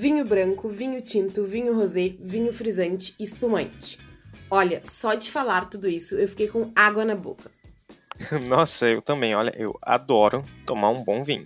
vinho 0.00 0.24
branco, 0.24 0.66
vinho 0.66 1.02
tinto, 1.02 1.44
vinho 1.44 1.74
rosé, 1.74 2.14
vinho 2.18 2.50
frisante 2.54 3.14
e 3.18 3.24
espumante. 3.24 3.98
Olha, 4.50 4.80
só 4.82 5.12
de 5.12 5.30
falar 5.30 5.68
tudo 5.68 5.86
isso 5.86 6.14
eu 6.14 6.26
fiquei 6.26 6.48
com 6.48 6.72
água 6.74 7.04
na 7.04 7.14
boca. 7.14 7.50
Nossa, 8.48 8.88
eu 8.88 9.02
também, 9.02 9.34
olha, 9.34 9.54
eu 9.58 9.78
adoro 9.82 10.42
tomar 10.64 10.88
um 10.88 11.04
bom 11.04 11.22
vinho. 11.22 11.44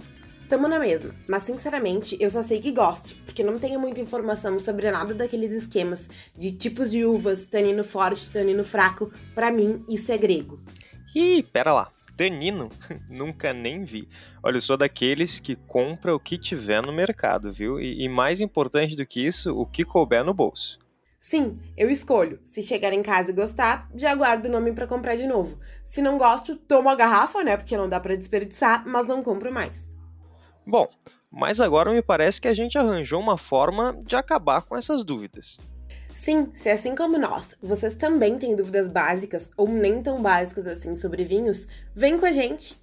Tamo 0.48 0.68
na 0.68 0.78
mesma, 0.78 1.12
mas 1.28 1.42
sinceramente 1.42 2.16
eu 2.20 2.30
só 2.30 2.42
sei 2.42 2.60
que 2.60 2.70
gosto, 2.70 3.16
porque 3.24 3.42
não 3.42 3.58
tenho 3.58 3.80
muita 3.80 4.00
informação 4.00 4.56
sobre 4.60 4.88
nada 4.88 5.12
daqueles 5.14 5.52
esquemas 5.52 6.08
de 6.36 6.52
tipos 6.52 6.92
de 6.92 7.04
uvas, 7.04 7.48
tanino 7.48 7.82
forte, 7.82 8.30
tanino 8.30 8.64
fraco. 8.64 9.10
Para 9.34 9.50
mim, 9.50 9.84
isso 9.88 10.12
é 10.12 10.16
grego. 10.16 10.60
Ih, 11.12 11.42
pera 11.42 11.72
lá. 11.72 11.93
Tanino? 12.16 12.70
Nunca 13.10 13.52
nem 13.52 13.84
vi. 13.84 14.08
Olha, 14.42 14.56
eu 14.56 14.60
sou 14.60 14.76
daqueles 14.76 15.40
que 15.40 15.56
compra 15.56 16.14
o 16.14 16.20
que 16.20 16.38
tiver 16.38 16.82
no 16.82 16.92
mercado, 16.92 17.52
viu? 17.52 17.80
E, 17.80 18.04
e 18.04 18.08
mais 18.08 18.40
importante 18.40 18.96
do 18.96 19.06
que 19.06 19.24
isso, 19.24 19.54
o 19.56 19.66
que 19.66 19.84
couber 19.84 20.24
no 20.24 20.34
bolso. 20.34 20.78
Sim, 21.20 21.58
eu 21.74 21.88
escolho. 21.88 22.38
Se 22.44 22.60
chegar 22.62 22.92
em 22.92 23.02
casa 23.02 23.30
e 23.30 23.34
gostar, 23.34 23.88
já 23.94 24.14
guardo 24.14 24.44
o 24.44 24.50
nome 24.50 24.72
para 24.74 24.86
comprar 24.86 25.16
de 25.16 25.26
novo. 25.26 25.58
Se 25.82 26.02
não 26.02 26.18
gosto, 26.18 26.54
tomo 26.54 26.90
a 26.90 26.94
garrafa, 26.94 27.42
né? 27.42 27.56
Porque 27.56 27.76
não 27.76 27.88
dá 27.88 27.98
para 27.98 28.16
desperdiçar, 28.16 28.86
mas 28.86 29.06
não 29.06 29.22
compro 29.22 29.50
mais. 29.50 29.96
Bom, 30.66 30.86
mas 31.30 31.60
agora 31.60 31.90
me 31.90 32.02
parece 32.02 32.40
que 32.40 32.46
a 32.46 32.54
gente 32.54 32.76
arranjou 32.76 33.20
uma 33.20 33.38
forma 33.38 33.94
de 34.04 34.14
acabar 34.14 34.62
com 34.62 34.76
essas 34.76 35.02
dúvidas. 35.02 35.58
Sim, 36.14 36.52
se 36.54 36.70
assim 36.70 36.94
como 36.94 37.18
nós, 37.18 37.56
vocês 37.60 37.92
também 37.96 38.38
têm 38.38 38.54
dúvidas 38.54 38.88
básicas 38.88 39.50
ou 39.56 39.68
nem 39.68 40.00
tão 40.00 40.22
básicas 40.22 40.66
assim 40.68 40.94
sobre 40.94 41.24
vinhos, 41.24 41.66
vem 41.92 42.16
com 42.16 42.24
a 42.24 42.30
gente! 42.30 42.80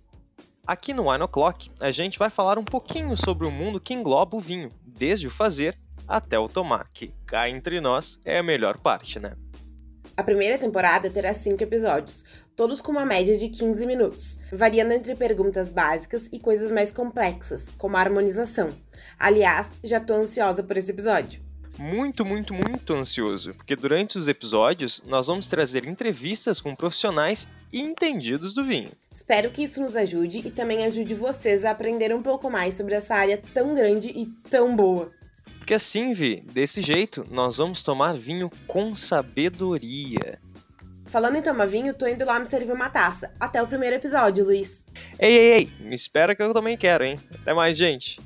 Aqui 0.68 0.94
no 0.94 1.10
Wine 1.10 1.24
O'Clock, 1.24 1.72
a 1.80 1.92
gente 1.92 2.20
vai 2.20 2.30
falar 2.30 2.60
um 2.60 2.64
pouquinho 2.64 3.16
sobre 3.16 3.48
o 3.48 3.52
mundo 3.52 3.80
que 3.80 3.94
engloba 3.94 4.36
o 4.36 4.40
vinho, 4.40 4.70
desde 4.86 5.28
o 5.28 5.32
fazer 5.32 5.78
até 6.06 6.38
o 6.38 6.50
tomar, 6.50 6.90
que 6.94 7.14
cá 7.26 7.50
entre 7.50 7.80
nós 7.80 8.20
é 8.26 8.38
a 8.38 8.44
melhor 8.44 8.78
parte, 8.78 9.18
né? 9.18 9.34
A 10.16 10.24
primeira 10.24 10.60
temporada 10.60 11.10
terá 11.10 11.34
cinco 11.34 11.64
episódios, 11.64 12.26
todos 12.54 12.82
com 12.82 12.92
uma 12.92 13.06
média 13.06 13.38
de 13.38 13.48
15 13.48 13.86
minutos, 13.86 14.40
variando 14.52 14.92
entre 14.92 15.16
perguntas 15.16 15.70
básicas 15.70 16.28
e 16.34 16.38
coisas 16.38 16.70
mais 16.70 16.92
complexas, 16.92 17.72
como 17.78 17.96
a 17.96 18.02
harmonização. 18.02 18.70
Aliás, 19.18 19.80
já 19.82 20.02
tô 20.02 20.14
ansiosa 20.14 20.62
por 20.62 20.76
esse 20.76 20.92
episódio 20.92 21.50
muito, 21.78 22.26
muito, 22.26 22.54
muito 22.54 22.94
ansioso, 22.94 23.54
porque 23.54 23.76
durante 23.76 24.18
os 24.18 24.28
episódios 24.28 25.02
nós 25.06 25.28
vamos 25.28 25.48
trazer 25.48 25.88
entrevistas 25.88 26.62
com 26.62 26.76
profissionais 26.76 27.48
entendidos 27.74 28.54
do 28.54 28.64
vinho. 28.64 28.92
Espero 29.12 29.52
que 29.52 29.64
isso 29.64 29.82
nos 29.82 29.96
ajude 29.96 30.40
e 30.46 30.52
também 30.52 30.86
ajude 30.86 31.14
vocês 31.14 31.66
a 31.66 31.72
aprender 31.72 32.14
um 32.14 32.22
pouco 32.22 32.50
mais 32.50 32.76
sobre 32.76 32.96
essa 32.96 33.16
área 33.16 33.42
tão 33.54 33.74
grande 33.74 34.10
e 34.10 34.26
tão 34.50 34.76
boa. 34.76 35.12
Porque 35.58 35.74
assim, 35.74 36.14
Vi, 36.14 36.42
desse 36.42 36.82
jeito, 36.82 37.26
nós 37.30 37.58
vamos 37.58 37.84
tomar 37.84 38.14
vinho 38.14 38.50
com 38.68 38.94
sabedoria. 38.96 40.40
Falando 41.06 41.36
em 41.36 41.42
tomar 41.42 41.66
vinho, 41.66 41.94
tô 41.94 42.08
indo 42.08 42.26
lá 42.26 42.40
me 42.40 42.46
servir 42.46 42.72
uma 42.72 42.90
taça. 42.90 43.32
Até 43.40 43.62
o 43.62 43.68
primeiro 43.68 43.98
episódio, 43.98 44.46
Luiz. 44.46 44.86
Ei, 45.20 45.38
ei, 45.38 45.52
ei, 45.54 45.72
me 45.82 45.94
espera 45.94 46.34
que 46.34 46.42
eu 46.42 46.54
também 46.54 46.78
quero, 46.78 47.04
hein? 47.04 47.20
Até 47.42 47.54
mais, 47.54 47.78
gente. 47.78 48.20